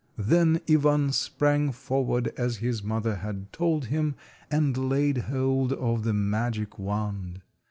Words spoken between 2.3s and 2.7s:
as